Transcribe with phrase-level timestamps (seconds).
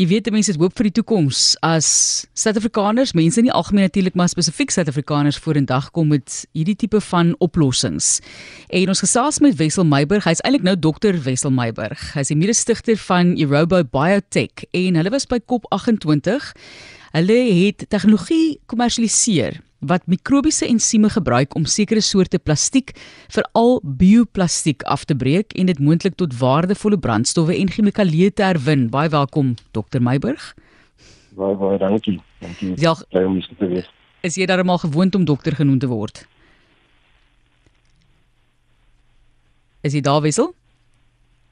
[0.00, 1.86] Jy weet mense het hoop vir die toekoms as
[2.32, 8.08] Suid-Afrikaners, mense nie algemeen natuurlik maar spesifiek Suid-Afrikaners vorendag kom met hierdie tipe van oplossings.
[8.72, 12.00] En ons gesels met Wessel Meiburg, hy's eintlik nou dokter Wessel Meiburg.
[12.16, 16.48] Hy's die mede-stigter van Erobo Biotech en hulle was by COP28.
[17.18, 22.92] Hulle het tegnologie kommersialiseer wat mikrobiese ensieme gebruik om sekere soorte plastiek,
[23.32, 28.88] veral bioplastiek af te breek en dit moontlik tot waardevolle brandstowwe en chemikalieë te herwin.
[28.92, 30.52] Baie welkom Dr Meiburg.
[31.36, 32.20] Baie baie dankie.
[32.40, 32.74] Dankie.
[32.80, 33.88] Ja, om te wees.
[34.20, 36.26] Is jy darmal gewoond om dokter genoem te word?
[39.80, 40.52] Is jy daar wissel?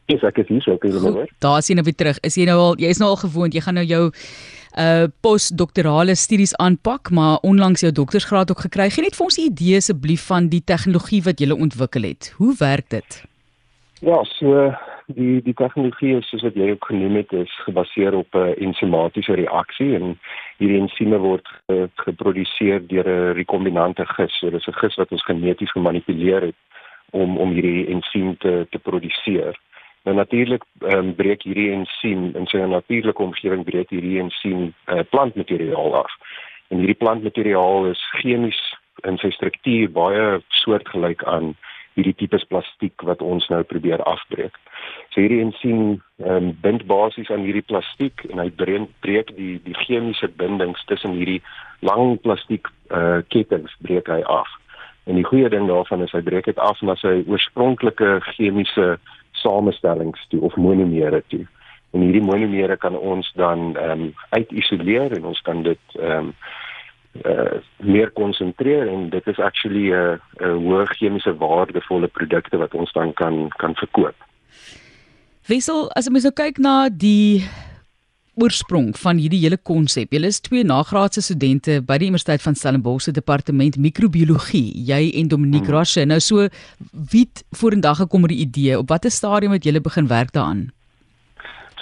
[0.08, 1.32] Ja, ek is hier, so ek is nou weer.
[1.44, 2.18] Daar jy nou weer terug.
[2.24, 4.04] Is jy nou al jy is nou al gewoond, jy gaan nou jou
[4.78, 8.88] uh postdoktorale studies aanpak, maar onlangs jou doktorsgraad ook gekry.
[8.94, 12.32] Geen net vir ons 'n idee asseblief van die tegnologie wat jy ontwikkel het.
[12.38, 13.22] Hoe werk dit?
[14.00, 14.72] Ja, so
[15.06, 19.34] die die tegnologie is soos wat jy ook genoem het, is gebaseer op 'n ensimatiese
[19.34, 20.18] reaksie en
[20.58, 24.38] hierdie ensieme word ge, geproduseer deur 'n rekombinante gis.
[24.38, 26.56] So dis 'n gis wat ons geneties gemanipuleer het
[27.10, 29.58] om om hierdie ensiem te te produseer.
[30.08, 35.98] Nou natuurlik um, breek hierdie ensiem in sy natuurlike omgewing breek hierdie ensiem uh, plantmateriaal
[35.98, 36.14] af.
[36.72, 38.56] En hierdie plantmateriaal is chemies
[39.04, 40.22] in sy struktuur baie
[40.62, 41.50] soortgelyk aan
[41.98, 44.56] hierdie tipes plastiek wat ons nou probeer afbreek.
[45.12, 49.76] So hierdie ensiem um, bind basies aan hierdie plastiek en hy breek, breek die die
[49.82, 51.42] chemiese bindings tussen hierdie
[51.84, 54.48] lang plastiek uh, kettinge breek hy af.
[55.04, 58.94] En die goeie ding daarvan is hy breek dit af na sy oorspronklike chemiese
[59.42, 61.46] samestellings toe of monomere toe.
[61.90, 66.34] En hierdie monomere kan ons dan ehm um, uitisoleer en ons kan dit ehm um,
[67.26, 72.92] uh meer konsentreer en dit is actually 'n 'n hoë chemiese waardevolle produkte wat ons
[72.92, 74.14] dan kan kan verkoop.
[75.46, 77.48] Wissel, as jy nou kyk na die
[78.42, 80.12] oorsprong van hierdie hele konsep.
[80.14, 84.70] Julle is twee nagraadse studente by die Universiteit van Stellenbosch se departement microbiologie.
[84.88, 85.76] Jy en Dominique hmm.
[85.76, 86.06] Roche.
[86.06, 86.48] Nou so
[87.12, 88.78] wie het vorendag gekom met die idee?
[88.78, 90.68] Op watter stadium het julle begin werk daaraan?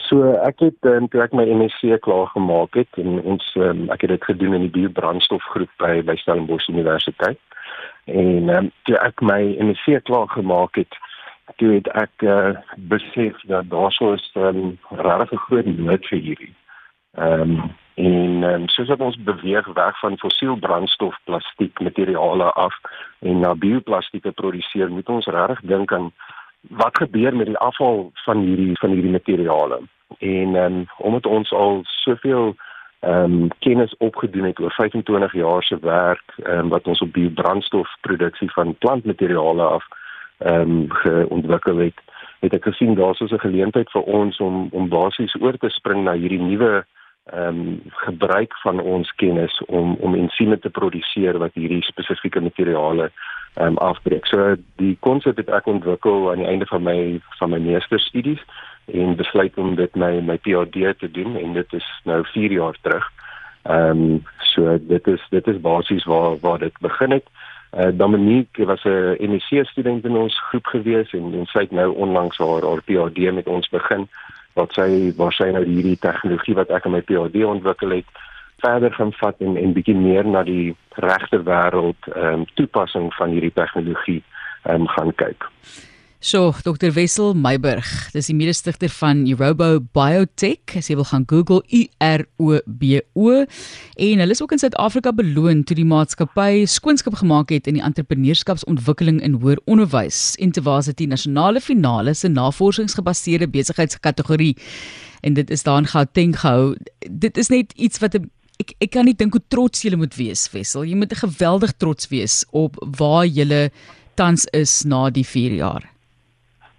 [0.07, 4.07] So ek het um, toe ek my MSc klaar gemaak het en ons um, ek
[4.07, 7.41] het dit gedoen in die biobrandstofgroep by by Stellenbosch Universiteit.
[8.07, 11.01] En um, toe ek my MSc klaar gemaak het,
[11.55, 16.55] toe het ek uh, besef dat daar sou 'n um, regtig groot nood vir hierdie.
[17.15, 22.75] Ehm um, en um, soos wat ons beweeg weg van fossiel brandstof plastiek materiale af
[23.19, 26.13] en na bioplastieke produseer, moet ons regtig dink aan
[26.61, 29.81] wat gebeur met die afval van hierdie van hierdie materiale.
[30.19, 32.57] En ehm um, omdat ons al soveel
[33.01, 37.13] ehm um, kennis opgedoen het oor 25 jaar se werk ehm um, wat ons op
[37.13, 39.85] biobrandstofproduksie van plantmateriale af
[40.39, 41.99] ehm um, geontwikkel het,
[42.41, 46.13] het ek gesien daar's 'n geleentheid vir ons om om basies oor te spring na
[46.13, 46.85] hierdie nuwe
[47.27, 53.11] ehm um, gebruik van ons kennis om om ensieme te produseer wat hierdie spesifieke materiale
[53.55, 54.27] ehm um, afbreek.
[54.27, 58.43] So die konsep het ek ontwikkel aan die einde van my van my meesterstudies
[58.93, 62.77] en besluit om dit my my PhD te doen en dit is nou 4 jaar
[62.81, 63.11] terug.
[63.63, 67.27] Ehm um, so dit is dit is basies waar waar dit begin het.
[67.77, 71.93] Uh, Dominique was 'n MEC student in ons groep gewees en, en sy het nou
[71.95, 74.09] onlangs haar haar PhD met ons begin
[74.55, 78.09] wat sy waar sy nou hierdie tegnologie wat ek in my PhD ontwikkel het
[78.65, 83.37] verder gaan vat en en bietjie meer na die regte wêreld ehm um, toepassing van
[83.37, 84.23] hierdie tegnologie
[84.63, 85.45] ehm um, gaan kyk.
[86.27, 90.73] So, Dr Wessel Meiburg, dis die mede-stigter van Erobo Biotech.
[90.75, 94.59] As jy wil gaan Google U R O B O en hulle is ook in
[94.59, 100.51] Suid-Afrika beloon toe die maatskappy skoonskip gemaak het in die entrepreneurskapsontwikkeling in hoër onderwys en
[100.51, 104.57] te was dit die nasionale finale se navorsingsgebaseerde besigheidskategorie.
[105.23, 106.75] En dit is daar in Gauteng gehou.
[107.07, 110.49] Dit is net iets wat ek ek kan nie dink hoe trots jy moet wees,
[110.51, 110.91] Wessel.
[110.91, 113.69] Jy moet geweldig trots wees op waar jy
[114.19, 115.93] tans is na die 4 jaar.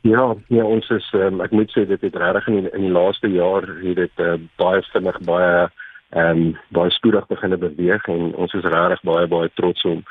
[0.02, 2.94] Ja, ja, ons is um, ek moet sê dit het regtig in die, in die
[2.94, 5.68] laaste jaar het dit uh, baie vinnig baie
[6.16, 10.04] ehm um, baie spoedig begin beweeg en ons is regtig baie baie trots om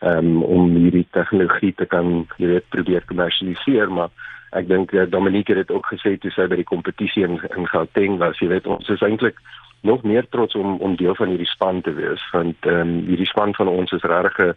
[0.00, 4.12] um, om hierdie tegnologie te kan jy weet probeer kommersialiseer, maar
[4.52, 7.66] ek dink uh, Dominique het dit ook gesê toe sy by die kompetisie in, in
[7.70, 9.40] Gauteng was, jy weet ons is eintlik
[9.82, 13.30] nog meer trots om om deel van hierdie span te wees want ehm um, hierdie
[13.32, 14.54] span van ons is regtig 'n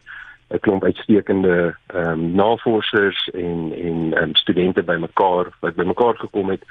[0.60, 6.64] klomp uitstekende ehm um, navorsers en en ehm um, studente bymekaar wat bymekaar gekom het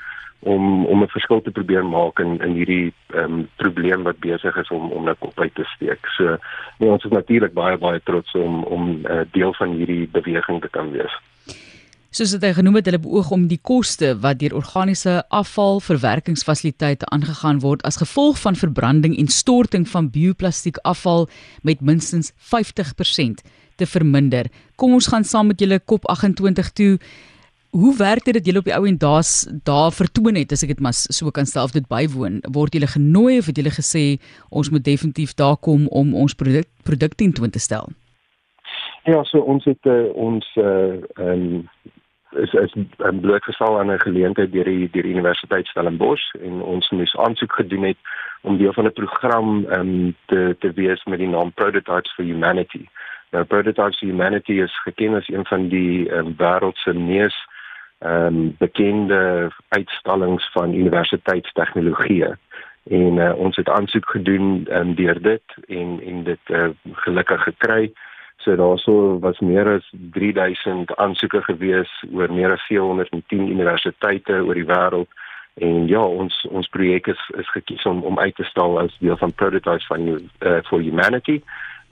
[0.42, 4.56] om om 'n verskil te probeer maak in in hierdie ehm um, probleem wat besig
[4.56, 6.06] is om om na kop uit te steek.
[6.06, 6.36] So
[6.78, 10.60] nee, ons is natuurlik baie baie trots om om 'n uh, deel van hierdie beweging
[10.60, 11.14] te kan wees.
[12.12, 17.06] Soos dit hy genoem het, hulle beoog om die koste wat deur organiese afval verwerkingsfasiliteite
[17.06, 21.28] aangegaan word as gevolg van verbranding en storting van bioplastiek afval
[21.62, 23.40] met minstens 50%
[23.82, 24.48] te verminder.
[24.80, 26.92] Kom ons gaan saam met julle kop 28 toe.
[27.72, 30.74] Hoe werk dit dat julle op die ou en daas daar vertoon het as ek
[30.74, 32.42] dit maar so kan stel of dit bywoon?
[32.52, 34.04] Word julle genooi of het julle gesê
[34.50, 37.88] ons moet definitief daar kom om ons produk produk teen te stel?
[39.08, 41.64] Ja, so ons het uh, ons uh, um,
[42.36, 46.90] is is 'n blootgestel aan 'n geleentheid deur die deur die Universiteit Stellenbosch en ons
[46.90, 47.98] moes aansoek gedoen het
[48.42, 52.84] om deel van 'n program um, te te wees met die naam Prototypes for Humanity.
[53.32, 53.64] Nou for
[54.00, 57.36] Humanity is geken as een van die um, wêreld se mees
[58.04, 62.24] um, bekende uitstallings van universiteitstegnologie
[62.90, 67.92] en uh, ons het aansoek gedoen um, deur dit en en dit uh, gelukkig gekry.
[68.36, 74.66] So daarso was meer as 3000 aansoeke gewees oor meer as 410 universiteite oor die
[74.66, 75.08] wêreld.
[75.54, 79.16] En ja ons ons projek is is gekies om om uit te stal as deel
[79.16, 81.40] van prototypes van uh, for humanity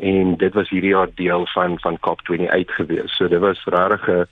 [0.01, 3.17] en dit was hierdie jaar deel van van COP28 gewees.
[3.17, 4.27] So dit was regtig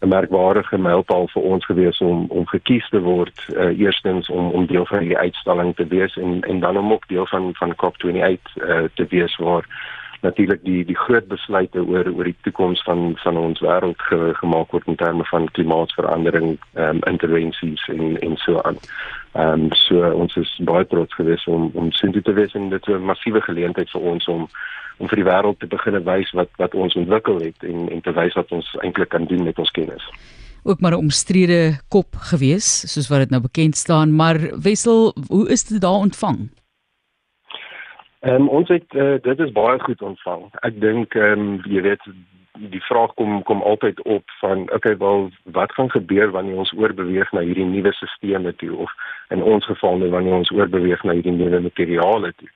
[0.00, 4.66] 'n merkwaardige mylpaal vir ons gewees om om gekies te word uh, eerstens om om
[4.66, 8.62] deel van die uitstalling te wees en en dan om ook deel van van COP28
[8.62, 9.64] uh, te wees waar
[10.20, 14.72] natuurlik die die groot besluite oor oor die toekoms van van ons wêreld ge, gemaak
[14.74, 18.80] word in terme van klimaatsverandering ehm um, intervensies en en so aan.
[19.32, 22.68] Ehm um, so ons is baie trots gewees om om sien dit te wees en
[22.68, 24.48] dit 'n massiewe geleentheid vir ons om
[24.98, 28.12] om vir die wêreld te begin wys wat wat ons ontwikkel het en en te
[28.12, 30.04] wys wat ons eintlik kan doen met ons kennis
[30.62, 35.48] ook maar 'n omstrede kop gewees soos wat dit nou bekend staan maar Wessel hoe
[35.48, 36.48] is dit daar ontvang
[38.20, 40.48] Ehm um, ons het uh, dit is baie goed ontvang.
[40.66, 42.02] Ek dink ehm um, jy weet
[42.58, 47.30] die vraag kom kom altyd op van okay wel wat gaan gebeur wanneer ons oorbeweeg
[47.32, 48.90] na hierdie nuwe stelsels toe of
[49.28, 52.50] in ons geval nou wanneer ons oorbeweeg na hierdie nuwe materiale toe.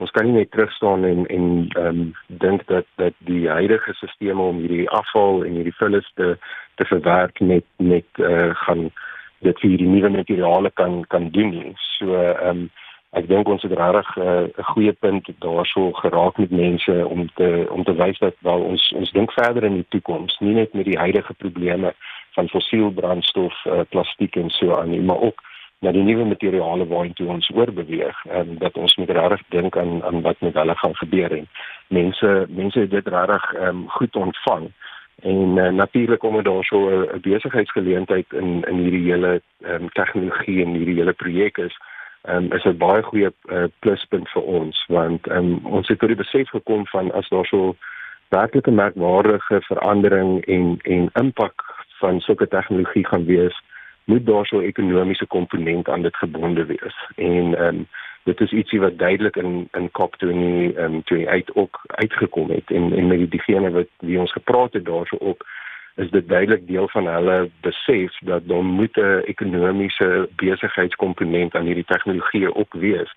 [0.00, 3.92] Ons kan nie net terug staan en en ehm um, dink dat dat die huidige
[3.94, 6.36] stelsels om hierdie afval en hierdie vullis te
[6.80, 8.88] te verwerk net net uh, gaan
[9.44, 11.76] dit vir hierdie nuwe materiale kan kan doen.
[11.98, 12.70] So ehm um,
[13.12, 17.28] ek dink ons het regtig eh, 'n uh, goeie punt daarso geraak met mense om
[17.34, 20.72] te om te wys dat wel ons ons dink verder in die toekoms nie net
[20.72, 21.94] met die huidige probleme
[22.32, 25.42] van fossiel brandstof, uh, plastiek en so aan nie, maar ook
[25.82, 30.22] na die nuwe materiale waartoe ons oorbeweeg en dat ons moet regtig dink aan aan
[30.22, 31.48] wat met hulle gaan gebeur en
[31.88, 34.70] mense mense het dit regtig um, goed ontvang
[35.22, 40.74] en uh, natuurlik om daar so 'n besigheidsgeleentheid in in hierdie hele um, tegnologie en
[40.74, 41.76] hierdie hele projek is
[42.28, 46.22] um, is 'n baie goeie uh, pluspunt vir ons want um, ons het tot die
[46.22, 47.76] besef gekom van as daar so
[48.28, 51.62] werklike merkwaardige verandering en en impak
[52.00, 53.62] van sulke tegnologie gaan wees
[54.04, 56.96] moet daar so 'n ekonomiese komponent aan dit gebonde wees.
[57.16, 57.86] En um,
[58.22, 62.92] dit is ietsie wat duidelik in in COP28 um, toe uit ook uitgekom het en
[62.92, 65.46] en met diegene wat wie ons gepraat het daarso ook
[65.96, 71.90] is dit duidelik deel van hulle besef dat daar moet 'n ekonomiese besigheidskomponent aan hierdie
[71.94, 73.12] tegnologie ook wees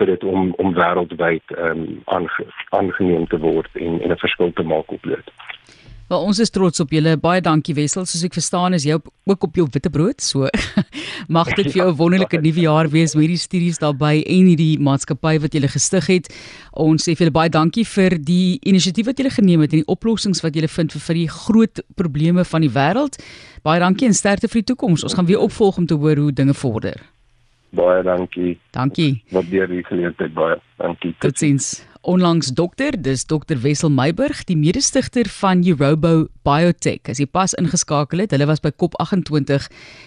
[0.00, 4.52] vir dit om om wêreldwyd ehm um, aange, aangeneem te word en en 'n verskil
[4.52, 5.26] te maak op dit.
[6.10, 7.12] Wel ons is trots op julle.
[7.22, 8.02] Baie dankie Wessel.
[8.02, 10.18] Soos ek verstaan is jy op, ook op jou witbrood.
[10.18, 10.48] So
[11.36, 14.74] mag dit vir jou 'n wonderlike nuwe jaar wees met hierdie studies daarbey en hierdie
[14.82, 16.26] maatskappy wat jy gestig het.
[16.74, 19.86] Ons sê vir julle baie dankie vir die inisiatief wat julle geneem het en die
[19.86, 23.22] oplossings wat julle vind vir vir die groot probleme van die wêreld.
[23.62, 25.04] Baie dankie en sterkte vir die toekoms.
[25.04, 26.98] Ons gaan weer opvolg om te hoor hoe dinge vorder.
[27.70, 28.58] Baie dankie.
[28.74, 29.22] Dankie.
[29.30, 30.58] Wat deur die geleentheid baie.
[30.82, 31.14] Dankie.
[31.22, 31.86] Totsiens.
[32.02, 37.04] Onlangs dokter, dis dokter Wessel Meiburg, die mede-stigter van Eurobo Biotech.
[37.12, 39.66] As jy pas ingeskakel het, hulle was by COP28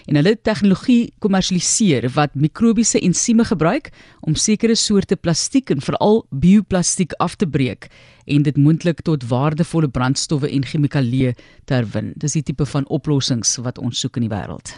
[0.10, 3.92] en hulle tegnologie kommersialiseer wat mikrobiese ensieme gebruik
[4.26, 7.92] om sekere soorte plastiek en veral bioplastiek af te breek
[8.26, 11.36] en dit moontlik tot waardevolle brandstowwe en chemikalieë
[11.70, 12.16] te herwin.
[12.18, 14.74] Dis die tipe van oplossings wat ons soek in die wêreld.